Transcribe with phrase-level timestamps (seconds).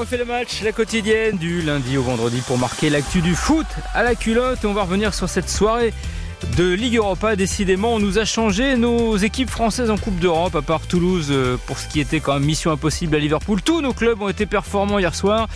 [0.00, 4.02] refait le match, la quotidienne du lundi au vendredi pour marquer l'actu du foot à
[4.02, 4.64] la culotte.
[4.64, 5.92] On va revenir sur cette soirée
[6.56, 7.36] de Ligue Europa.
[7.36, 11.56] Décidément, on nous a changé nos équipes françaises en Coupe d'Europe, à part Toulouse euh,
[11.66, 13.62] pour ce qui était quand même mission impossible à Liverpool.
[13.62, 15.48] Tous nos clubs ont été performants hier soir.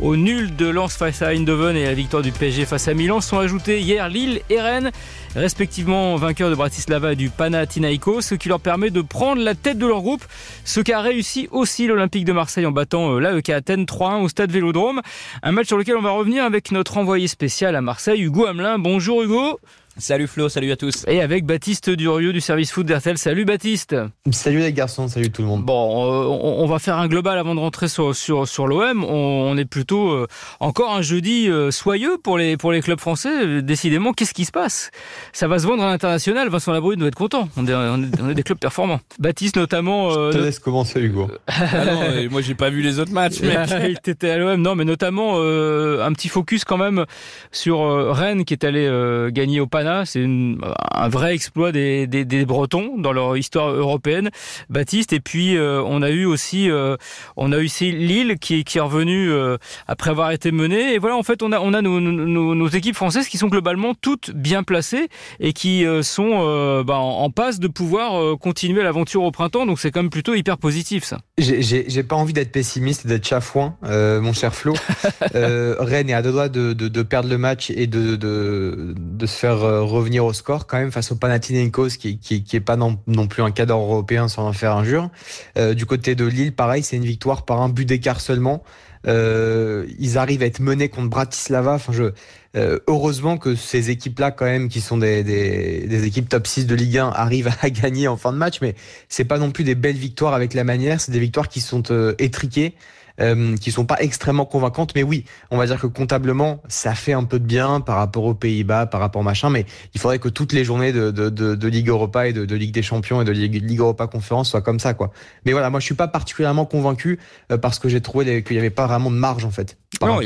[0.00, 2.94] Au nul de Lens face à Eindhoven et à la victoire du PSG face à
[2.94, 4.90] Milan sont ajoutés hier Lille et Rennes,
[5.36, 9.78] respectivement vainqueurs de Bratislava et du Panathinaikos, ce qui leur permet de prendre la tête
[9.78, 10.24] de leur groupe.
[10.64, 14.50] Ce qu'a réussi aussi l'Olympique de Marseille en battant euh, l'AEK Athènes 3-1 au stade
[14.50, 15.00] Vélodrome.
[15.42, 18.78] Un match sur lequel on va revenir avec notre envoyé spécial à Marseille, Hugo Hamelin.
[18.78, 19.60] Bonjour Hugo.
[19.98, 21.04] Salut Flo, salut à tous.
[21.06, 23.18] Et avec Baptiste Durieux du service foot d'RTL.
[23.18, 23.94] Salut Baptiste.
[24.30, 25.64] Salut les garçons, salut tout le monde.
[25.64, 29.04] Bon, euh, on, va faire un global avant de rentrer sur, sur, sur l'OM.
[29.04, 30.26] On, est plutôt euh,
[30.60, 33.60] encore un jeudi euh, soyeux pour les, pour les clubs français.
[33.60, 34.90] Décidément, qu'est-ce qui se passe?
[35.34, 36.48] Ça va se vendre à l'international.
[36.48, 37.50] Vincent Labrouille doit être content.
[37.58, 39.00] On est, on est, des clubs performants.
[39.18, 40.10] Baptiste notamment.
[40.10, 41.30] Je te laisse commencer Hugo.
[41.48, 43.40] ah non, moi j'ai pas vu les autres matchs.
[43.42, 44.60] Il était à l'OM.
[44.60, 47.04] Non, mais notamment un petit focus quand même
[47.50, 48.88] sur Rennes qui est allé
[49.30, 49.66] gagner au
[50.04, 54.30] C'est un vrai exploit des, Bretons dans leur histoire européenne,
[54.68, 55.12] Baptiste.
[55.12, 56.96] Et puis euh, on a eu aussi, euh,
[57.36, 60.94] on a eu aussi Lille qui, qui est revenu euh, après avoir été mené.
[60.94, 64.30] Et voilà, en fait, on a, on a nos, équipes françaises qui sont globalement toutes
[64.30, 65.08] bien placées
[65.40, 69.66] et qui sont bah, en, passe de pouvoir continuer l'aventure au printemps.
[69.66, 71.18] Donc c'est quand même plutôt hyper positif ça.
[71.38, 74.74] J'ai pas envie d'être pessimiste, d'être chafouin, mon cher Flo.
[75.34, 79.58] Rennes est à deux doigts de, perdre le match et de, de, de se faire
[79.80, 83.26] revenir au score quand même face au Panathinaikos qui, qui, qui est pas non, non,
[83.26, 85.10] plus un cadre européen sans en faire injure.
[85.56, 88.62] Euh, du côté de Lille, pareil, c'est une victoire par un but d'écart seulement.
[89.06, 91.74] Euh, ils arrivent à être menés contre Bratislava.
[91.74, 92.12] Enfin, je,
[92.56, 96.66] euh, heureusement que ces équipes-là, quand même, qui sont des, des, des, équipes top 6
[96.66, 98.58] de Ligue 1, arrivent à gagner en fin de match.
[98.60, 98.74] Mais
[99.08, 101.00] c'est pas non plus des belles victoires avec la manière.
[101.00, 102.74] C'est des victoires qui sont euh, étriquées
[103.20, 104.92] euh, qui sont pas extrêmement convaincantes.
[104.94, 108.24] Mais oui, on va dire que comptablement, ça fait un peu de bien par rapport
[108.24, 109.50] aux Pays-Bas, par rapport machin.
[109.50, 112.44] Mais il faudrait que toutes les journées de, de, de, de Ligue Europa et de,
[112.44, 115.10] de, Ligue des Champions et de Ligue, Ligue Europa Conférence soient comme ça, quoi.
[115.44, 117.18] Mais voilà, moi, je suis pas particulièrement convaincu
[117.50, 119.78] euh, parce que j'ai trouvé qu'il y avait pas vraiment de marge, en fait.
[120.00, 120.24] Non, il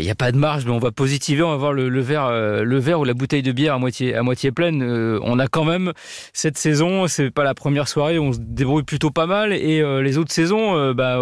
[0.00, 2.24] n'y a, pas de marge, mais on va positiver, on va voir le, le verre,
[2.24, 4.82] euh, le verre ou la bouteille de bière à moitié, à moitié pleine.
[4.82, 5.92] Euh, on a quand même
[6.32, 10.18] cette saison, c'est pas la première soirée, on se débrouille plutôt pas mal, et les
[10.18, 11.18] autres saisons, bah,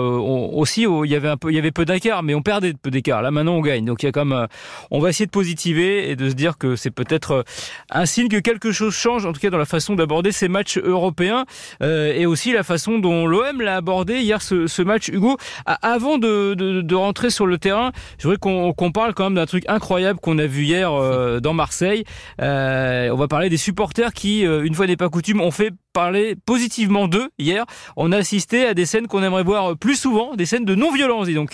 [0.68, 3.22] aussi, il y avait peu, d'écart, mais on perdait peu d'écart.
[3.22, 3.84] Là, maintenant, on gagne.
[3.84, 4.46] Donc, comme,
[4.90, 7.44] on va essayer de positiver et de se dire que c'est peut-être
[7.90, 10.78] un signe que quelque chose change, en tout cas dans la façon d'aborder ces matchs
[10.78, 11.44] européens
[11.80, 15.08] et aussi la façon dont l'OM l'a abordé hier ce, match.
[15.08, 15.36] Hugo,
[15.66, 17.92] avant de, rentrer sur le terrain.
[18.18, 21.54] Je voudrais qu'on parle quand même d'un truc incroyable qu'on a vu hier euh, dans
[21.54, 22.04] Marseille.
[22.40, 25.72] Euh, on va parler des supporters qui, euh, une fois n'est pas coutume, ont fait
[25.92, 27.64] parler positivement d'eux hier.
[27.96, 31.28] On a assisté à des scènes qu'on aimerait voir plus souvent, des scènes de non-violence.
[31.28, 31.52] donc,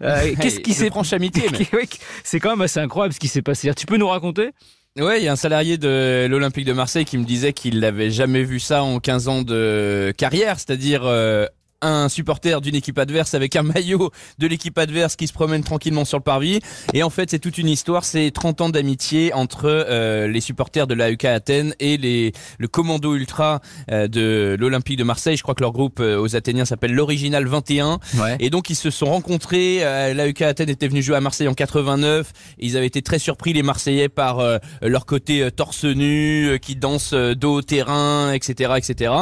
[0.00, 1.44] qu'est-ce qui s'est franche amitié
[2.24, 3.72] C'est quand même assez incroyable ce qui s'est passé.
[3.74, 4.50] Tu peux nous raconter?
[4.98, 8.12] Ouais, il y a un salarié de l'Olympique de Marseille qui me disait qu'il n'avait
[8.12, 11.02] jamais vu ça en 15 ans de carrière, c'est-à-dire
[11.84, 16.04] un supporter d'une équipe adverse avec un maillot de l'équipe adverse qui se promène tranquillement
[16.04, 16.60] sur le parvis.
[16.92, 18.04] Et en fait, c'est toute une histoire.
[18.04, 23.14] C'est 30 ans d'amitié entre euh, les supporters de l'AEK Athènes et les, le commando
[23.14, 25.36] ultra euh, de l'Olympique de Marseille.
[25.36, 27.98] Je crois que leur groupe euh, aux Athéniens s'appelle l'Original 21.
[28.40, 29.80] Et donc, ils se sont rencontrés.
[30.14, 32.32] L'AEK Athènes était venu jouer à Marseille en 89.
[32.58, 34.42] ils avaient été très surpris, les Marseillais, par
[34.82, 39.12] leur côté torse nu, qui dansent dos au terrain, etc., etc.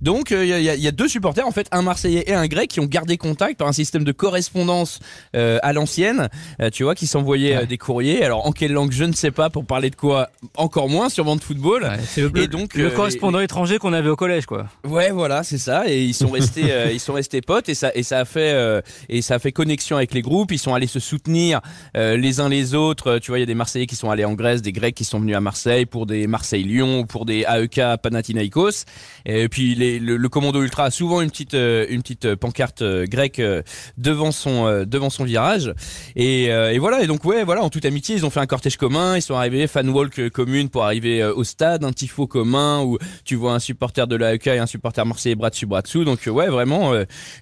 [0.00, 2.70] Donc, il y a, y a deux supporters, en fait, un Marseillais et un Grec
[2.70, 5.00] qui ont gardé contact par un système de correspondance
[5.36, 6.28] euh, à l'ancienne,
[6.60, 8.24] euh, tu vois, qui s'envoyaient euh, des courriers.
[8.24, 11.36] Alors en quelle langue, je ne sais pas, pour parler de quoi, encore moins, sûrement
[11.36, 11.90] de football.
[12.04, 14.66] c'est le, et donc le correspondant étranger qu'on avait au collège, quoi.
[14.84, 15.88] Ouais, voilà, c'est ça.
[15.88, 19.22] Et ils sont restés, ils sont restés potes et ça et ça a fait et
[19.22, 20.52] ça a fait connexion avec les groupes.
[20.52, 21.60] Ils sont allés se soutenir
[21.94, 23.18] les uns les autres.
[23.18, 25.04] Tu vois, il y a des Marseillais qui sont allés en Grèce, des Grecs qui
[25.04, 28.84] sont venus à Marseille pour des Marseille-Lyon, pour des AEK Panathinaikos.
[29.26, 32.82] Et puis les, le, le, commando ultra a souvent une petite une petite euh, pancarte
[32.82, 33.62] euh, grecque euh,
[33.96, 35.72] devant son devant son virage.
[36.16, 37.02] Et, et, voilà.
[37.02, 39.16] Et donc ouais, voilà, en toute amitié, ils ont fait un cortège commun.
[39.16, 43.36] Ils sont arrivés fan walk commune pour arriver au stade, un tifo commun où tu
[43.36, 46.04] vois un supporter de l'AEK et un supporter marseillais bras dessus bras dessous.
[46.04, 46.92] Donc ouais, vraiment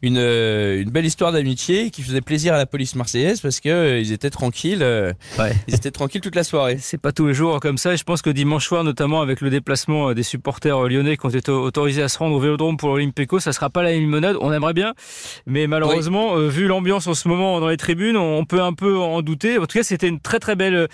[0.02, 4.12] une une belle histoire d'amitié qui faisait plaisir à la police marseillaise parce que ils
[4.12, 4.82] étaient tranquilles.
[5.38, 5.52] Ouais.
[5.68, 6.78] Ils étaient tranquilles toute la soirée.
[6.80, 7.94] C'est pas tous les jours comme ça.
[7.94, 11.30] Et je pense que dimanche soir, notamment avec le déplacement des supporters lyonnais qui ont
[11.30, 14.52] été autorisés à se rendre au Vélodrome pour l'Olympico, ça sera pas la limonade On
[14.52, 14.94] aimerait bien,
[15.46, 19.22] mais malheureusement, vu l'ambiance en ce moment dans les tribunes, on peut un peu en
[19.22, 19.58] douter.
[19.58, 20.88] En tout cas, c'était une très très belle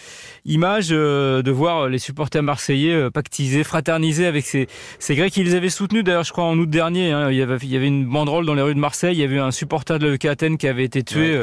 [0.44, 4.69] image de voir les supporters marseillais pactiser, fraterniser avec ces,
[4.99, 5.37] ces Grecs.
[5.37, 7.12] Ils avaient soutenu d'ailleurs, je crois, en août dernier.
[7.12, 9.14] Hein, il, y avait, il y avait une banderole dans les rues de Marseille.
[9.17, 11.40] Il y avait un supporter de l'EK Athènes qui avait été tué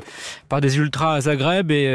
[0.50, 1.88] par des ultras à Zagreb et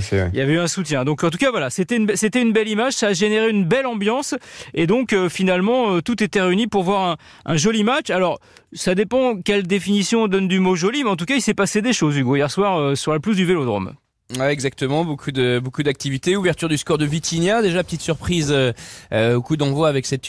[0.00, 1.04] fait, il y avait eu un soutien.
[1.04, 2.94] Donc en tout cas, voilà, c'était une, c'était une belle image.
[2.94, 4.34] Ça a généré une belle ambiance
[4.74, 8.10] et donc finalement, tout était réuni pour voir un, un joli match.
[8.10, 8.40] Alors,
[8.72, 11.54] ça dépend quelle définition on donne du mot joli, mais en tout cas, il s'est
[11.54, 13.94] passé des choses, Hugo, hier soir sur la pelouse du Vélodrome.
[14.36, 15.04] Ouais, exactement.
[15.04, 16.36] Beaucoup de d'activités.
[16.36, 17.62] Ouverture du score de Vitinha.
[17.62, 20.20] Déjà petite surprise euh, au coup d'envoi avec cette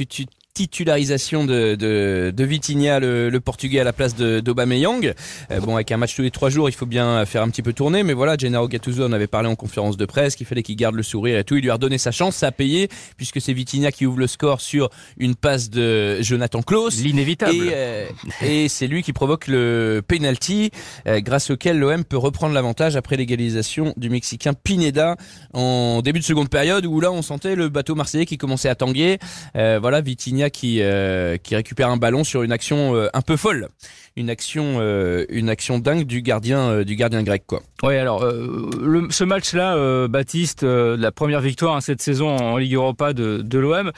[0.54, 5.14] titularisation de, de, de Vitinha, le, le, Portugais à la place de d'Aubameyang.
[5.52, 7.62] Euh, bon, avec un match tous les trois jours, il faut bien faire un petit
[7.62, 8.04] peu tourner.
[8.04, 10.96] Mais voilà, Gennaro Gattuso en avait parlé en conférence de presse qu'il fallait qu'il garde
[10.96, 11.56] le sourire et tout.
[11.56, 14.28] Il lui a redonné sa chance, ça a payé puisque c'est Vitinha qui ouvre le
[14.28, 16.98] score sur une passe de Jonathan Klaus.
[16.98, 17.54] L'inévitable.
[17.54, 18.06] Et, euh,
[18.42, 20.72] et c'est lui qui provoque le penalty
[21.08, 25.16] euh, grâce auquel l'OM peut reprendre l'avantage après l'égalisation du Mexicain Pineda
[25.54, 28.76] en début de seconde période où là on sentait le bateau marseillais qui commençait à
[28.76, 29.20] tanguer.
[29.54, 33.68] voilà, Vitinha qui euh, qui récupère un ballon sur une action euh, un peu folle,
[34.16, 37.62] une action euh, une action dingue du gardien du gardien grec quoi.
[37.84, 43.12] Oui, alors le, ce match-là, Baptiste, la première victoire hein, cette saison en Ligue Europa
[43.14, 43.92] de, de l'OM,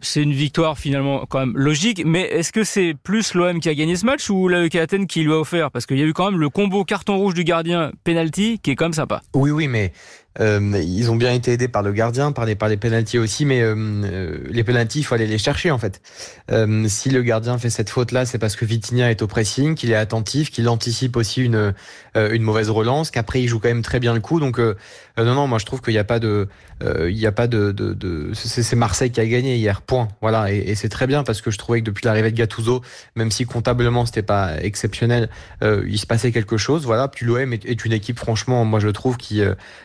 [0.00, 2.02] c'est une victoire finalement quand même logique.
[2.04, 5.22] Mais est-ce que c'est plus l'OM qui a gagné ce match ou l'AEK Athènes qui
[5.22, 5.70] lui a offert?
[5.70, 8.70] Parce qu'il y a eu quand même le combo carton rouge du gardien penalty qui
[8.70, 9.22] est quand même sympa.
[9.34, 9.92] Oui, oui, mais
[10.40, 13.44] euh, ils ont bien été aidés par le gardien, par les, par les pénalties aussi,
[13.44, 16.00] mais euh, euh, les pénalties, il faut aller les chercher en fait.
[16.50, 19.90] Euh, si le gardien fait cette faute-là, c'est parce que Vitinha est au pressing, qu'il
[19.90, 21.74] est attentif, qu'il anticipe aussi une,
[22.14, 24.40] une mauvaise relance, qu'après il joue quand même très bien le coup.
[24.40, 24.60] Donc
[25.24, 26.48] non, non, moi je trouve qu'il n'y a pas de,
[26.82, 30.08] il y a pas de, c'est Marseille qui a gagné hier, point.
[30.20, 32.82] Voilà, et, c'est très bien parce que je trouvais que depuis l'arrivée de Gattuso,
[33.16, 35.28] même si comptablement c'était pas exceptionnel,
[35.62, 36.84] il se passait quelque chose.
[36.84, 39.42] Voilà, puis l'OM est, une équipe franchement, moi je trouve qui,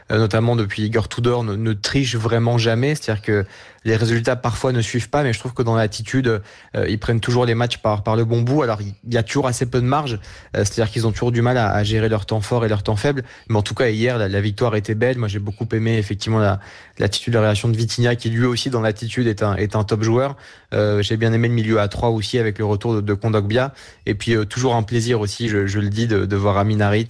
[0.09, 2.95] notamment depuis Igor Tudor, ne, ne triche vraiment jamais.
[2.95, 3.45] C'est-à-dire que
[3.85, 6.41] les résultats parfois ne suivent pas, mais je trouve que dans l'attitude,
[6.75, 8.63] euh, ils prennent toujours les matchs par, le bon bout.
[8.63, 10.19] Alors il y a toujours assez peu de marge,
[10.55, 12.95] euh, c'est-à-dire qu'ils ont toujours du mal à, gérer leur temps fort et leur temps
[12.95, 13.23] faible.
[13.49, 15.17] Mais en tout cas hier, la, la victoire était belle.
[15.17, 16.59] Moi j'ai beaucoup aimé effectivement la,
[16.99, 20.35] l'attitude, la réaction de Vitinha, qui lui aussi dans l'attitude est un, top joueur.
[20.73, 23.73] Euh, j'ai bien aimé le milieu à 3 aussi avec le retour de, de Kondogbia.
[24.05, 27.07] Et puis toujours un plaisir aussi, je, je le dis, de, de voir Aminarit.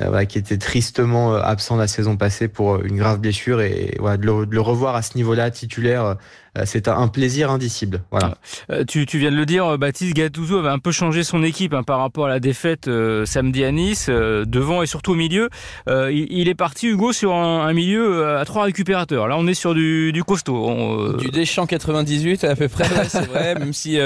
[0.00, 4.24] Euh, qui était tristement absent la saison passée pour une grave blessure et voilà, de,
[4.24, 6.14] le, revoir à ce niveau-là titulaire euh,
[6.64, 8.02] c'est un plaisir indicible.
[8.10, 8.34] Voilà.
[8.70, 11.42] Euh, tu, tu, viens de le dire, euh, Baptiste Gattuso avait un peu changé son
[11.42, 15.12] équipe hein, par rapport à la défaite euh, samedi à Nice, euh, devant et surtout
[15.12, 15.48] au milieu.
[15.88, 19.28] Euh, il, il, est parti, Hugo, sur un, un, milieu à trois récupérateurs.
[19.28, 20.66] Là, on est sur du, du costaud.
[20.66, 23.98] On, du Deschamps 98 à peu près, c'est vrai, même si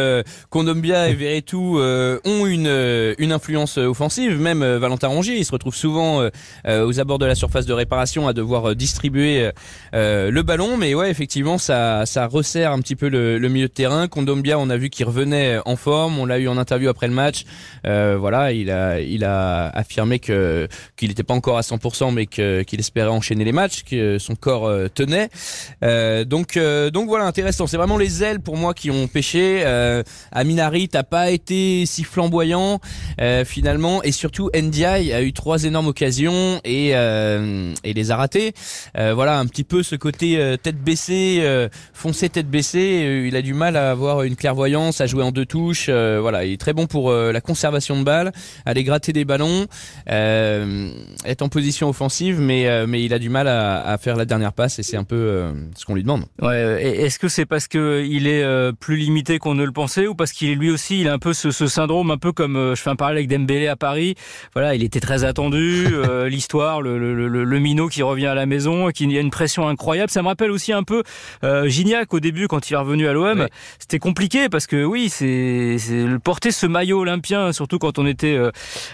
[0.51, 6.29] Condombia et Verretou ont une, une influence offensive, même Valentin Rongier, il se retrouve souvent
[6.67, 9.51] aux abords de la surface de réparation à devoir distribuer
[9.93, 14.09] le ballon, mais ouais, effectivement, ça, ça resserre un petit peu le, milieu de terrain.
[14.09, 16.19] Kondombia, on a vu qu'il revenait en forme.
[16.19, 17.45] On l'a eu en interview après le match.
[17.87, 22.27] Euh, voilà, il a, il a affirmé que qu'il n'était pas encore à 100%, mais
[22.27, 25.29] que qu'il espérait enchaîner les matchs, que son corps euh, tenait.
[25.83, 27.67] Euh, donc, euh, donc voilà, intéressant.
[27.67, 29.63] C'est vraiment les ailes pour moi qui ont pêché.
[29.65, 30.03] Euh,
[30.33, 32.81] Aminari, t'as pas été si flamboyant
[33.45, 38.53] finalement, et surtout Ndiaye a eu trois énormes occasions et et les a ratées.
[38.95, 41.43] voilà, un petit peu ce côté tête baissée,
[41.93, 43.05] foncé tête baissée.
[43.05, 45.87] Euh, il a du mal à avoir une clairvoyance, à jouer en deux touches.
[45.89, 48.33] Euh, voilà, il est très bon pour euh, la conservation de balles,
[48.67, 49.67] aller gratter des ballons,
[50.11, 50.91] euh,
[51.25, 54.53] être en position offensive, mais mais il a du mal à, à faire la dernière
[54.53, 55.45] passe et c'est un peu
[55.77, 56.25] ce qu'on lui demande.
[56.41, 58.45] Ouais, est-ce que c'est parce que il est
[58.79, 61.19] plus limité qu'on ne le pensait ou parce qu'il est lui aussi, il a un
[61.19, 64.15] peu ce, ce syndrome, un peu comme je fais un parallèle avec Dembélé à Paris.
[64.55, 65.87] Voilà, il était très attendu,
[66.27, 69.31] l'histoire, le, le, le, le, minot qui revient à la maison, qui y a une
[69.31, 70.11] pression incroyable.
[70.11, 71.03] Ça me rappelle aussi un peu
[71.43, 73.47] Gignac au début quand il est revenu à l'OM, oui.
[73.79, 75.77] c'était compliqué parce que oui, c'est
[76.23, 78.51] porter ce maillot olympien, surtout quand on était euh,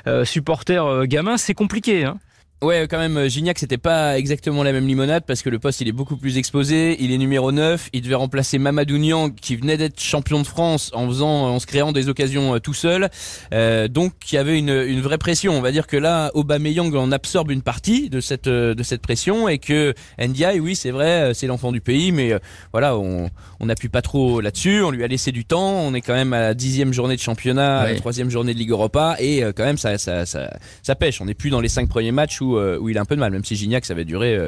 [0.06, 2.04] euh, supporter euh, gamin, c'est compliqué.
[2.04, 2.18] Hein.
[2.62, 5.88] Ouais, quand même, Gignac, c'était pas exactement la même limonade parce que le poste, il
[5.88, 6.94] est beaucoup plus exposé.
[7.02, 7.88] Il est numéro 9.
[7.94, 11.64] Il devait remplacer Mamadou Niang, qui venait d'être champion de France en faisant, en se
[11.66, 13.08] créant des occasions euh, tout seul.
[13.54, 15.56] Euh, donc, il y avait une, une vraie pression.
[15.56, 19.00] On va dire que là, Aubameyang en absorbe une partie de cette, euh, de cette
[19.00, 22.34] pression et que Ndiaye, oui, c'est vrai, c'est l'enfant du pays, mais
[22.72, 24.82] voilà, on, on n'appuie pas trop là-dessus.
[24.82, 25.80] On lui a laissé du temps.
[25.80, 27.96] On est quand même à la dixième journée de championnat, ouais.
[27.96, 30.50] troisième journée de Ligue Europa et quand même, ça, ça, ça,
[30.82, 31.22] ça pêche.
[31.22, 33.04] On n'est plus dans les cinq premiers matchs où où, euh, où, il a un
[33.04, 34.38] peu de mal, même si Gignac, ça avait duré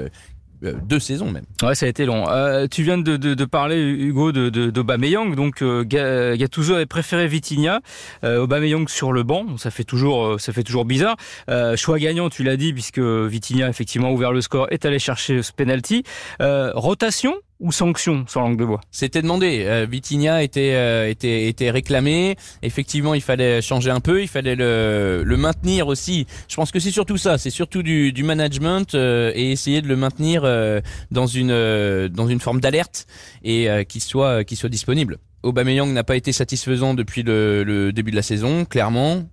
[0.62, 1.44] deux saisons même.
[1.62, 2.26] Ouais, ça a été long.
[2.71, 5.35] tu viens de, parler, Hugo, de, de.
[5.35, 5.62] Donc,
[6.37, 7.80] Gattuso avait préféré Vitinha,
[8.23, 9.56] Aubameyang sur le banc.
[9.56, 11.16] Ça fait toujours, ça fait toujours bizarre.
[11.76, 15.52] choix gagnant, tu l'as dit, puisque Vitinha effectivement ouvert le score, est allé chercher ce
[15.52, 16.04] penalty.
[16.38, 18.81] rotation ou sanction sans langue de bois?
[18.90, 19.64] C'était demandé.
[19.66, 22.37] Euh, Vitinha était, euh, était, était réclamé.
[22.62, 26.26] Effectivement, il fallait changer un peu, il fallait le, le maintenir aussi.
[26.49, 29.88] Je pense que c'est surtout ça, c'est surtout du, du management euh, et essayer de
[29.88, 31.52] le maintenir euh, dans une
[32.09, 33.07] dans une forme d'alerte
[33.45, 35.19] et qu'il soit qu'il soit disponible.
[35.42, 39.25] Aubameyang n'a pas été satisfaisant depuis le, le début de la saison, clairement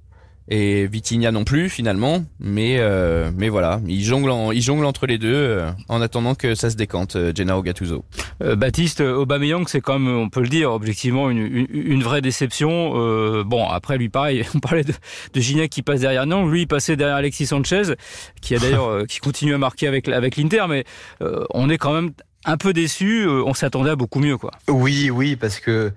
[0.50, 2.26] et Vitinha non plus finalement.
[2.40, 3.80] Mais euh, mais voilà.
[3.88, 7.32] Il jongle il jongle entre les deux euh, en attendant que ça se décante euh,
[7.34, 8.04] Gennaro Gattuso.
[8.44, 12.94] Euh, Baptiste Aubameyang c'est comme on peut le dire objectivement une, une, une vraie déception.
[12.96, 14.94] Euh, bon après lui pareil on parlait de,
[15.34, 16.26] de Gignac qui passe derrière.
[16.26, 17.94] Non lui il passait derrière Alexis Sanchez
[18.42, 20.84] qui a d'ailleurs euh, qui continue à marquer avec avec l'Inter mais
[21.22, 22.12] euh, on est quand même
[22.46, 24.52] un peu déçu on s'attendait à beaucoup mieux quoi.
[24.68, 25.92] Oui oui parce que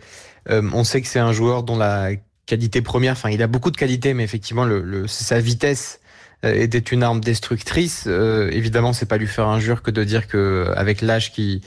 [0.50, 2.10] euh, on sait que c'est un joueur dont la
[2.46, 3.12] qualité première.
[3.12, 6.00] Enfin, il a beaucoup de qualités, mais effectivement, le, le, sa vitesse
[6.44, 8.04] euh, était une arme destructrice.
[8.06, 11.62] Euh, évidemment, c'est pas lui faire injure que de dire que avec l'âge qui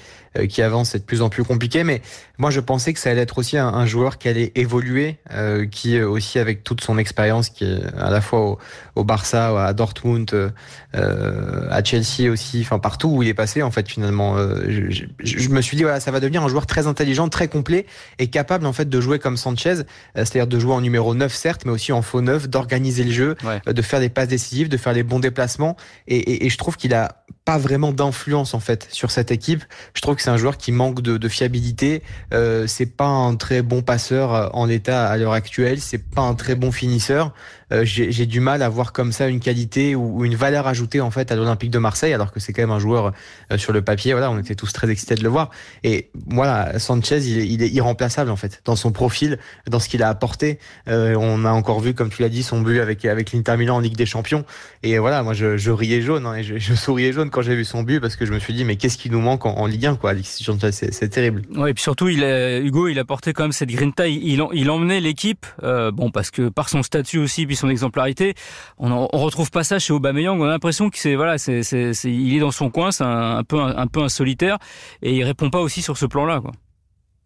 [0.49, 1.83] qui avance, c'est de plus en plus compliqué.
[1.83, 2.01] Mais
[2.37, 5.65] moi, je pensais que ça allait être aussi un, un joueur qui allait évoluer, euh,
[5.65, 8.59] qui aussi avec toute son expérience, qui est à la fois au,
[8.95, 13.71] au Barça, à Dortmund, euh, à Chelsea aussi, enfin partout où il est passé, en
[13.71, 16.65] fait, finalement, euh, je, je, je, me suis dit voilà, ça va devenir un joueur
[16.65, 17.85] très intelligent, très complet
[18.19, 19.83] et capable en fait de jouer comme Sanchez,
[20.15, 23.35] c'est-à-dire de jouer en numéro 9 certes, mais aussi en faux 9, d'organiser le jeu,
[23.43, 23.73] ouais.
[23.73, 25.75] de faire des passes décisives, de faire les bons déplacements.
[26.07, 29.63] Et, et, et je trouve qu'il a pas vraiment d'influence en fait sur cette équipe.
[29.93, 32.01] Je trouve que c'est un joueur qui manque de, fiabilité.
[32.33, 35.79] Euh, c'est pas un très bon passeur en état à l'heure actuelle.
[35.79, 37.33] C'est pas un très bon finisseur.
[37.71, 41.09] Euh, j'ai du mal à voir comme ça une qualité ou, une valeur ajoutée en
[41.09, 43.11] fait à l'Olympique de Marseille, alors que c'est quand même un joueur
[43.51, 44.13] euh, sur le papier.
[44.13, 45.49] Voilà, on était tous très excités de le voir.
[45.83, 50.09] Et voilà, Sanchez, il est, irremplaçable en fait dans son profil, dans ce qu'il a
[50.09, 50.59] apporté.
[50.87, 53.77] Euh, on a encore vu, comme tu l'as dit, son but avec avec l'Inter Milan
[53.77, 54.45] en Ligue des Champions.
[54.83, 57.83] Et voilà, moi je, riais jaune, hein, et je, souriais jaune quand j'ai vu son
[57.83, 59.95] but parce que je me suis dit mais qu'est-ce qui nous manque en, Ligue 1
[59.95, 61.41] quoi, c'est terrible.
[61.55, 64.07] Ouais, et puis surtout, il a, Hugo, il quand même cette grinta.
[64.07, 68.35] Il, il, il emmenait l'équipe, bon parce que par son statut aussi, son exemplarité,
[68.77, 70.39] on, on retrouve pas ça chez Aubameyang.
[70.39, 73.87] On a l'impression que c'est c'est il est dans son coin, c'est un, peu un,
[73.87, 74.57] peu un solitaire
[75.01, 76.41] et il répond pas aussi sur ce plan-là.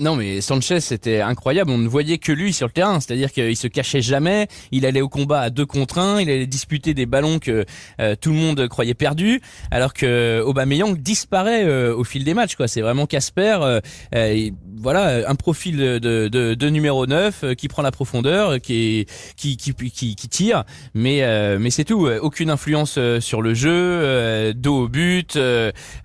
[0.02, 3.58] Non mais Sanchez c'était incroyable, on ne voyait que lui sur le terrain, c'est-à-dire qu'il
[3.58, 7.06] se cachait jamais, il allait au combat à deux contre un, il allait disputer des
[7.06, 7.66] ballons que
[8.00, 9.42] euh, tout le monde croyait perdus,
[9.72, 12.70] alors que Aubameyang disparaît euh, au fil des matchs quoi.
[12.70, 13.82] C'est vraiment Casper, euh,
[14.16, 14.50] euh
[14.82, 19.10] voilà un profil de, de, de numéro 9 euh, qui prend la profondeur, qui, est,
[19.36, 20.64] qui, qui, qui, qui tire,
[20.94, 25.38] mais euh, mais c'est tout, aucune influence sur le jeu, dos au but,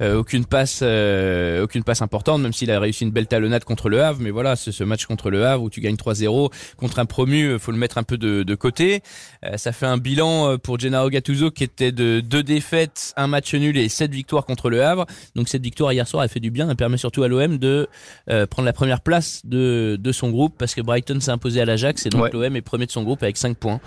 [0.01, 4.03] aucune passe aucune passe importante, même s'il a réussi une belle talonnade contre contre le
[4.03, 7.05] Havre, mais voilà, c'est ce match contre le Havre où tu gagnes 3-0 contre un
[7.05, 9.03] promu, euh, faut le mettre un peu de, de côté.
[9.45, 13.27] Euh, ça fait un bilan euh, pour Gennaro Gattuso qui était de deux défaites, un
[13.27, 15.05] match nul et sept victoires contre le Havre.
[15.35, 17.87] Donc cette victoire hier soir, elle fait du bien, elle permet surtout à l'OM de
[18.31, 21.67] euh, prendre la première place de, de son groupe parce que Brighton s'est imposé à
[21.67, 22.31] l'Ajax et donc ouais.
[22.33, 23.81] l'OM est premier de son groupe avec 5 points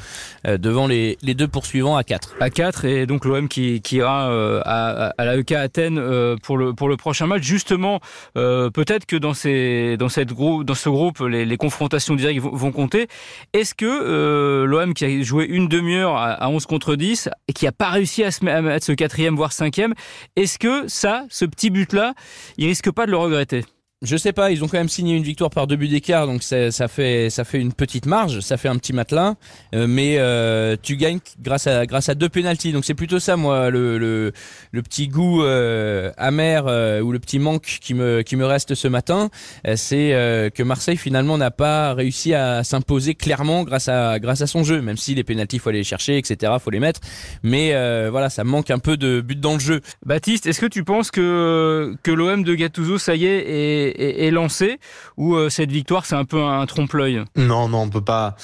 [0.45, 2.35] euh, devant les, les deux poursuivants à 4.
[2.39, 4.27] À 4 et donc l'OM qui, qui ira
[4.63, 5.99] à, à la EK Athènes
[6.43, 7.41] pour le pour le prochain match.
[7.41, 7.99] Justement,
[8.35, 13.07] peut-être que dans ces dans cette dans ce groupe, les, confrontations directes vont, compter.
[13.53, 17.53] Est-ce que euh, l'OM qui a joué une demi-heure à, à 11 contre 10 et
[17.53, 19.93] qui a pas réussi à se mettre ce quatrième voire cinquième,
[20.35, 22.13] est-ce que ça, ce petit but-là,
[22.57, 23.63] il risque pas de le regretter?
[24.03, 26.43] Je sais pas, ils ont quand même signé une victoire par deux buts d'écart, donc
[26.43, 29.33] ça, ça, fait ça fait une petite marge, ça fait un petit matelas,
[29.73, 33.37] euh, mais euh, tu gagnes grâce à grâce à deux pénalties, donc c'est plutôt ça
[33.37, 34.33] moi le le,
[34.71, 38.75] le petit goût euh, amer euh, ou le petit manque qui me qui me reste
[38.75, 39.31] ce matin,
[39.65, 44.41] euh, c'est euh, que Marseille finalement n'a pas réussi à s'imposer clairement grâce à grâce
[44.43, 46.53] à son jeu, même si les pénalties faut aller les chercher, etc.
[46.63, 46.99] faut les mettre,
[47.41, 47.71] mais
[48.11, 49.81] voilà ça manque un peu de but dans le jeu.
[50.05, 54.25] Baptiste, est-ce que tu penses que que l'OM de Gattuso ça y est est est,
[54.27, 54.79] est lancé
[55.17, 58.35] ou euh, cette victoire c'est un peu un, trompe-l'œil Non, non, on peut pas.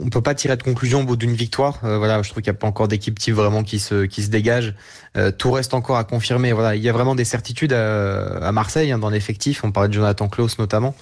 [0.00, 1.78] On peut pas tirer de conclusion au bout d'une victoire.
[1.82, 4.22] Euh, voilà, je trouve qu'il n'y a pas encore d'équipe type vraiment qui se qui
[4.22, 4.74] se dégage.
[5.16, 6.52] Euh, tout reste encore à confirmer.
[6.52, 9.64] Voilà, il y a vraiment des certitudes à, Marseille hein, dans l'effectif.
[9.64, 10.94] On parlait de Jonathan Klaus notamment,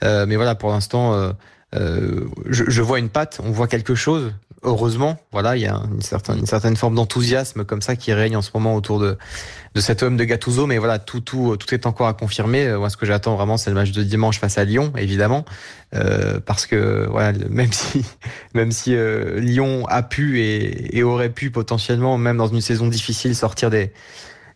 [0.00, 1.34] mais voilà, pour l'instant,
[1.74, 4.32] je, je, vois une patte, on voit quelque chose.
[4.64, 8.36] Heureusement, voilà, il y a une certaine, une certaine forme d'enthousiasme comme ça qui règne
[8.36, 9.18] en ce moment autour de,
[9.74, 10.66] de cet homme de Gattuso.
[10.66, 12.72] Mais voilà, tout, tout, tout est encore à confirmer.
[12.76, 15.44] Moi, ce que j'attends vraiment, c'est le match de dimanche face à Lyon, évidemment,
[15.94, 18.04] euh, parce que voilà, même si,
[18.54, 22.86] même si euh, Lyon a pu et, et aurait pu potentiellement, même dans une saison
[22.86, 23.92] difficile, sortir des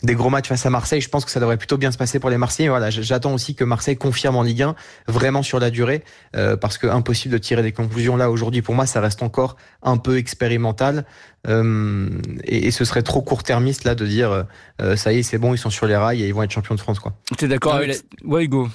[0.06, 1.02] des gros matchs face à Marseille.
[1.02, 2.70] Je pense que ça devrait plutôt bien se passer pour les Marseillais.
[2.70, 4.74] Voilà, j'attends aussi que Marseille confirme en Ligue 1
[5.08, 6.02] vraiment sur la durée,
[6.34, 8.62] euh, parce que impossible de tirer des conclusions là aujourd'hui.
[8.62, 11.04] Pour moi, ça reste encore un peu expérimental.
[11.48, 12.08] Euh,
[12.44, 14.46] et, ce serait trop court-termiste là de dire
[14.82, 16.50] euh, ça y est c'est bon ils sont sur les rails et ils vont être
[16.50, 17.12] champions de France quoi.
[17.40, 18.02] es d'accord avec...
[18.24, 18.68] Ouais Hugo.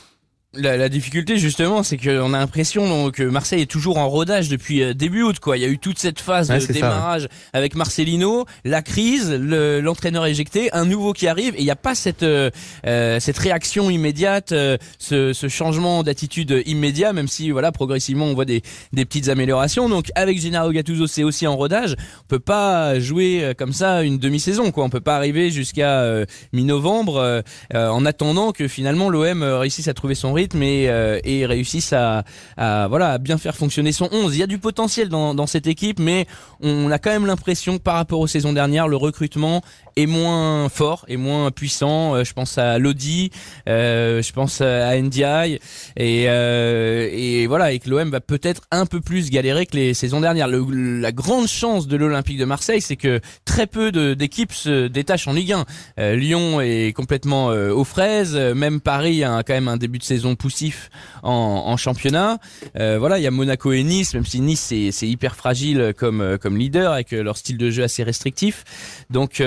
[0.53, 4.83] La, la, difficulté justement, c'est qu'on a l'impression que Marseille est toujours en rodage depuis
[4.83, 5.39] euh, début août.
[5.39, 10.25] Quoi, il y a eu toute cette phase de démarrage avec Marcelino, la crise, l'entraîneur
[10.25, 12.49] éjecté, un nouveau qui arrive, et il n'y a pas cette euh,
[12.85, 18.43] euh, cette réaction immédiate, ce, ce, changement d'attitude immédiat, même si voilà progressivement on voit
[18.43, 19.87] des, des petites améliorations.
[19.87, 21.95] Donc avec Gennaro Gattuso, c'est aussi en rodage.
[22.25, 24.73] On peut pas jouer comme ça une demi-saison.
[24.73, 27.41] Quoi, on peut pas arriver jusqu'à mi-novembre
[27.73, 32.23] en attendant que finalement l'OM réussisse à trouver son rythme mais euh, et réussissent à,
[32.57, 34.35] voilà bien faire fonctionner son 11.
[34.35, 36.27] Il y a du potentiel dans, dans cette équipe, mais
[36.61, 39.61] on a quand même l'impression par rapport aux saisons dernières, le recrutement
[39.95, 42.15] est moins fort et moins puissant.
[42.15, 43.31] Euh, je pense à Lodi,
[43.67, 45.59] euh, je pense à NDI
[45.97, 49.93] et, euh, et voilà et que l'OM va peut-être un peu plus galérer que les
[49.93, 50.47] saisons dernières.
[50.47, 55.27] Le, la grande chance de l'Olympique de Marseille, c'est que très peu d'équipes se détachent
[55.27, 55.65] en Ligue 1.
[55.99, 60.30] Euh, Lyon est complètement aux fraises, même Paris a quand même un début de saison
[60.35, 60.89] poussif
[61.23, 62.39] en, championnat.
[62.75, 66.57] voilà, il y a Monaco et Nice, même si Nice c'est hyper fragile comme comme
[66.57, 68.63] leader avec leur style de jeu assez restrictif.
[69.09, 69.41] Donc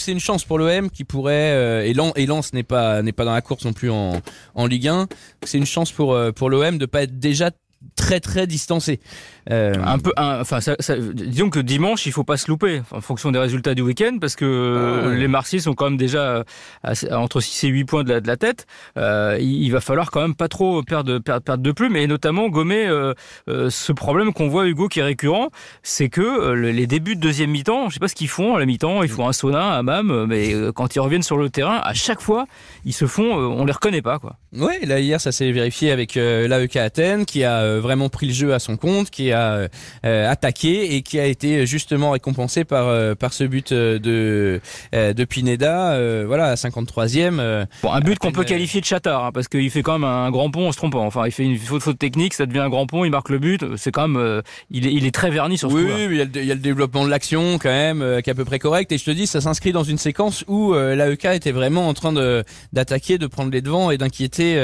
[0.00, 3.34] c'est une chance pour l'OM qui pourrait euh, et Lens n'est pas n'est pas dans
[3.34, 4.20] la course non plus en
[4.66, 5.06] Ligue 1.
[5.44, 7.50] C'est une chance pour euh, pour l'OM de pas être déjà
[7.96, 9.00] très très distancé.
[9.50, 9.74] Euh...
[9.84, 13.32] Un peu, enfin, ça, ça, disons que dimanche, il faut pas se louper en fonction
[13.32, 16.44] des résultats du week-end, parce que ah les Marseillais sont quand même déjà
[17.10, 18.66] entre 6 et 8 points de la, de la tête.
[18.96, 22.48] Euh, il, va falloir quand même pas trop perdre, perdre, perdre de plume, et notamment
[22.48, 23.14] gommer euh,
[23.48, 25.50] euh, ce problème qu'on voit Hugo qui est récurrent,
[25.82, 28.60] c'est que euh, les débuts de deuxième mi-temps, je sais pas ce qu'ils font à
[28.60, 31.50] la mi-temps, ils font un sauna, un mam, mais euh, quand ils reviennent sur le
[31.50, 32.46] terrain, à chaque fois,
[32.84, 34.36] ils se font, on les reconnaît pas, quoi.
[34.52, 38.54] Ouais, là hier, ça s'est vérifié avec l'AEK Athènes, qui a vraiment pris le jeu
[38.54, 39.68] à son compte, qui a
[40.04, 44.60] euh, attaqué et qui a été justement récompensé par euh, par ce but euh, de
[44.92, 47.66] de Pineda, voilà, à 53e.
[47.82, 50.30] bon, un but qu'on peut qualifier de chatard, hein, parce qu'il fait quand même un
[50.30, 51.04] grand pont en se trompant.
[51.04, 53.38] Enfin, il fait une faute, faute technique, ça devient un grand pont, il marque le
[53.38, 53.64] but.
[53.76, 56.20] C'est quand même, il est, il est très verni sur ce Oui, oui il y,
[56.20, 58.44] a le, il y a le développement de l'action quand même, qui est à peu
[58.44, 58.90] près correct.
[58.92, 62.12] Et je te dis, ça s'inscrit dans une séquence où l'AEK était vraiment en train
[62.12, 64.58] de d'attaquer, de prendre les devants et d'inquiéter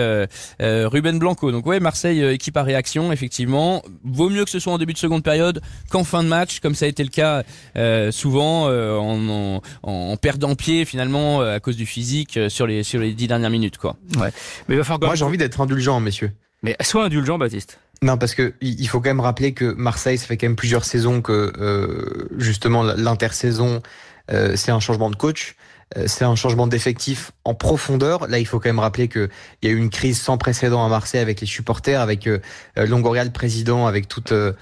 [0.61, 1.53] Ruben Blanco.
[1.53, 3.83] Donc ouais, Marseille équipe à réaction, effectivement.
[4.05, 6.75] Vaut mieux que ce soit en début de seconde période qu'en fin de match, comme
[6.75, 7.43] ça a été le cas
[7.77, 12.83] euh, souvent euh, en, en, perdant pied finalement euh, à cause du physique sur les
[12.83, 13.97] sur les dix dernières minutes quoi.
[14.19, 14.31] Ouais.
[14.69, 15.11] Mais il va falloir.
[15.11, 16.33] Moi j'ai envie d'être indulgent, messieurs.
[16.63, 17.79] Mais sois indulgent, Baptiste.
[18.03, 20.85] Non, parce que il faut quand même rappeler que Marseille, ça fait quand même plusieurs
[20.85, 23.83] saisons que euh, justement l'intersaison,
[24.31, 25.57] euh, c'est un changement de coach.
[25.97, 28.27] Euh, c'est un changement d'effectif en profondeur.
[28.27, 29.29] Là, il faut quand même rappeler qu'il
[29.63, 32.41] y a eu une crise sans précédent à Marseille avec les supporters, avec euh,
[32.77, 34.53] Longoria, le président, avec toute, euh,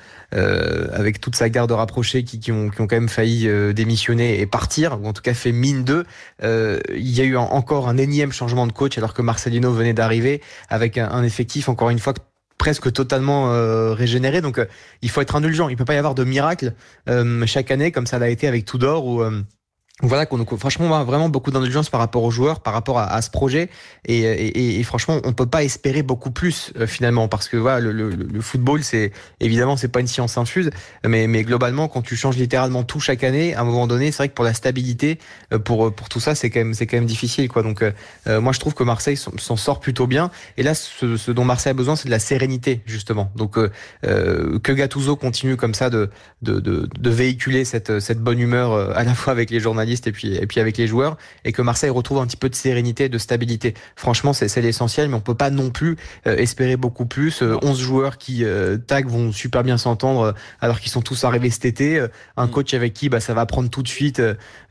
[0.92, 4.38] avec toute sa garde rapprochée qui, qui, ont, qui ont quand même failli euh, démissionner
[4.40, 6.04] et partir, ou en tout cas fait mine d'eux.
[6.42, 10.42] il y a eu encore un énième changement de coach alors que Marcelino venait d'arriver
[10.68, 12.12] avec un, effectif, encore une fois,
[12.58, 13.50] presque totalement
[13.94, 14.40] régénéré.
[14.40, 14.60] Donc,
[15.02, 15.68] il faut être indulgent.
[15.68, 16.74] Il peut pas y avoir de miracle
[17.46, 19.22] chaque année comme ça l'a été avec Tudor ou
[20.02, 23.07] voilà qu'on franchement on a vraiment beaucoup d'indulgence par rapport aux joueurs par rapport à,
[23.14, 23.70] à ce projet.
[24.07, 27.78] Et, et, et, franchement on peut pas espérer beaucoup plus euh, finalement parce que voilà
[27.78, 30.70] le, le, le football c'est évidemment c'est pas une science infuse.
[31.07, 34.16] Mais, mais globalement quand tu changes littéralement tout chaque année à un moment donné c'est
[34.16, 35.20] vrai que pour la stabilité
[35.52, 37.62] euh, pour pour tout ça c'est quand même c'est quand même difficile quoi.
[37.62, 40.33] Donc euh, moi je trouve que Marseille s'en sort plutôt bien.
[40.57, 43.30] Et là ce, ce, dont Marseille a besoin c'est de la sérénité justement.
[43.37, 43.59] Donc
[44.02, 46.11] que Gattuso continue comme ça de
[46.42, 50.12] de, de, de véhiculer cette cette bonne humeur à la fois avec les journalistes et
[50.12, 53.08] puis, et puis avec les joueurs, et que Marseille retrouve un petit peu de sérénité,
[53.08, 53.74] de stabilité.
[53.96, 57.42] Franchement, c'est l'essentiel, mais on peut pas non plus euh, espérer beaucoup plus.
[57.42, 61.50] 11 euh, joueurs qui, euh, tag, vont super bien s'entendre, alors qu'ils sont tous arrivés
[61.50, 62.06] cet été.
[62.36, 62.50] un mm.
[62.50, 64.22] coach avec qui bah, ça va prendre tout de suite,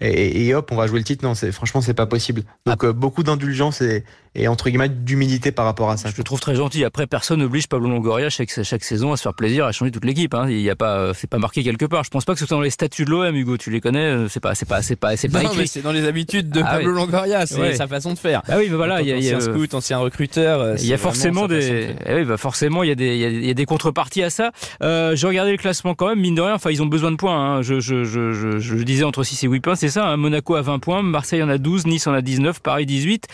[0.02, 1.26] et, et, hop, on va jouer le titre.
[1.26, 2.44] Non, franchement, c'est pas possible.
[2.66, 2.94] Donc, ah.
[2.94, 4.04] beaucoup d'indulgence et,
[4.36, 6.10] et entre guillemets d'humilité par rapport à ça.
[6.10, 6.84] Je te trouve très gentil.
[6.84, 10.06] Après, personne n'oblige Pablo Longoria chaque, chaque saison à se faire plaisir, à changer toute
[10.06, 10.34] l'équipe.
[10.34, 10.48] Hein.
[10.50, 12.04] Il y a pas, c'est pas marqué quelque part.
[12.04, 13.58] Je pense pas que ce soit dans les statuts de l'OM, Hugo.
[13.58, 14.28] Tu les connais.
[14.30, 15.68] C'est pas, c'est pas, c'est pas, c'est pas écrit.
[15.68, 17.46] c'est dans les habitudes de ah Pablo Longoria.
[17.46, 18.42] C'est sa façon de faire.
[18.48, 20.62] Ah oui, mais voilà, il y a, ancien scout, ancien recruteur.
[20.62, 23.46] Euh, il y a forcément des, eh oui, bah forcément, il y a des, il
[23.46, 24.52] y a, des contreparties à ça.
[24.82, 26.56] Euh, J'ai regardé le classement quand même, mine de rien.
[26.56, 27.38] Enfin, ils ont besoin de points.
[27.38, 27.62] Hein.
[27.62, 30.08] Je, je, je, je, je disais entre 6 et 8 points, c'est ça.
[30.08, 30.18] Hein.
[30.18, 33.28] Monaco a 20 points, Marseille en a 12, Nice en a 19, Paris 18.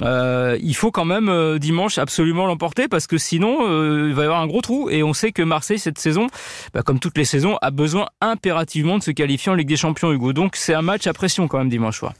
[0.00, 4.22] Euh, il faut quand même euh, dimanche absolument l'emporter parce que sinon euh, il va
[4.22, 6.28] y avoir un gros trou et on sait que Marseille cette saison,
[6.72, 10.12] bah, comme toutes les saisons, a besoin impérativement de se qualifier en Ligue des Champions
[10.12, 10.32] Hugo.
[10.32, 12.14] Donc c'est un match à pression quand même dimanche soir.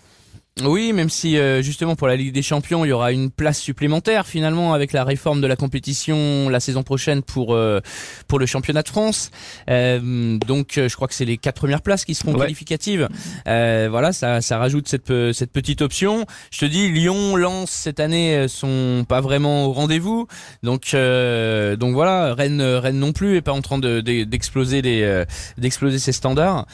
[0.60, 3.58] Oui, même si euh, justement pour la Ligue des Champions, il y aura une place
[3.58, 7.80] supplémentaire finalement avec la réforme de la compétition la saison prochaine pour euh,
[8.28, 9.30] pour le championnat de France.
[9.70, 13.08] Euh, donc je crois que c'est les quatre premières places qui seront qualificatives.
[13.46, 16.26] voilà, ça ça rajoute cette cette petite option.
[16.50, 20.26] Je te dis, Lyon, Lens cette année sont pas vraiment au rendez-vous.
[20.62, 25.24] Donc donc voilà, Rennes Rennes non plus est pas en train de d'exploser les
[25.56, 26.66] d'exploser ses standards.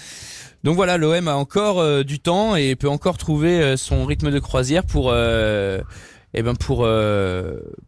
[0.64, 4.30] Donc voilà, l'OM a encore euh, du temps et peut encore trouver euh, son rythme
[4.30, 5.80] de croisière pour euh,
[6.34, 6.86] eh ben pour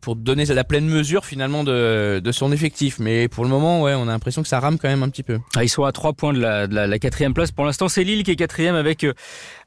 [0.00, 2.98] pour donner la pleine mesure finalement de, de son effectif.
[2.98, 5.22] Mais pour le moment, ouais, on a l'impression que ça rame quand même un petit
[5.22, 5.40] peu.
[5.56, 7.52] Ah, ils sont à trois points de la, de la, quatrième place.
[7.52, 9.04] Pour l'instant, c'est Lille qui est quatrième avec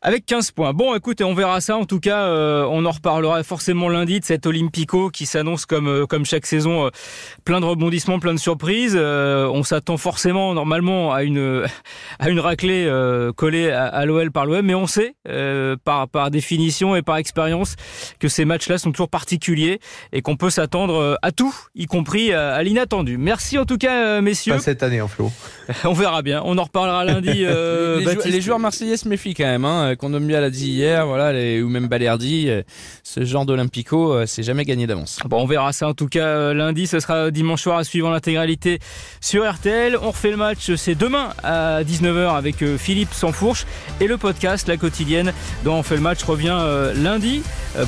[0.03, 0.73] avec 15 points.
[0.73, 1.77] Bon, écoute, on verra ça.
[1.77, 5.87] En tout cas, euh, on en reparlera forcément lundi de cet Olympico qui s'annonce comme
[5.87, 6.89] euh, comme chaque saison, euh,
[7.45, 8.97] plein de rebondissements, plein de surprises.
[8.97, 11.65] on s'attend forcément, normalement, à une
[12.19, 12.89] à une raclée
[13.37, 15.15] collée à, l'OL par l'OM, mais on sait
[15.85, 17.75] par par définition et par expérience
[18.19, 19.79] que ces matchs-là sont toujours particuliers
[20.11, 23.17] et qu'on peut s'attendre à tout, y compris à, l'inattendu.
[23.17, 24.53] Merci en tout cas, messieurs.
[24.53, 25.31] Pas cette année, en flot.
[25.85, 26.41] on verra bien.
[26.45, 27.27] On en reparlera lundi.
[27.45, 29.63] les, les, joueurs marseillais se méfient quand même.
[29.63, 32.63] Hein qu'on l'a dit hier, voilà, ou même Balerdi, euh,
[33.03, 35.19] ce genre d'Olympico, euh, c'est jamais gagné d'avance.
[35.25, 38.09] Bon, on verra ça en tout cas euh, lundi, ce sera dimanche soir à suivre
[38.09, 38.79] l'intégralité
[39.21, 39.97] sur RTL.
[40.01, 43.65] On refait le match, c'est demain à 19h avec Philippe Sansfourche
[43.99, 46.59] et le podcast La Quotidienne dont on fait le match revient
[46.95, 47.41] lundi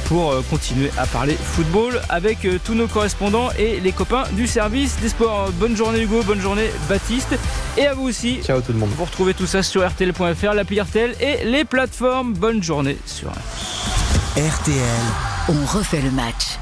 [0.05, 5.09] pour continuer à parler football avec tous nos correspondants et les copains du service des
[5.09, 5.51] sports.
[5.53, 7.35] Bonne journée Hugo, bonne journée Baptiste
[7.77, 8.41] et à vous aussi.
[8.43, 8.89] Ciao tout le monde.
[8.97, 12.33] Vous retrouvez tout ça sur rtl.fr, l'appli RTL et les plateformes.
[12.33, 13.29] Bonne journée sur
[14.35, 15.05] RTL.
[15.49, 16.57] On refait le match.